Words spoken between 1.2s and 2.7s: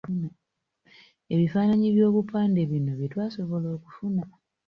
Ebifaananyi by'obupande